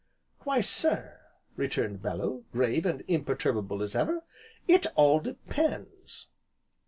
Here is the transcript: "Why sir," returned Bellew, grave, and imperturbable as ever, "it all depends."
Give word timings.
"Why 0.39 0.61
sir," 0.61 1.21
returned 1.55 2.01
Bellew, 2.01 2.45
grave, 2.51 2.87
and 2.87 3.03
imperturbable 3.07 3.83
as 3.83 3.95
ever, 3.95 4.23
"it 4.67 4.87
all 4.95 5.19
depends." 5.19 6.27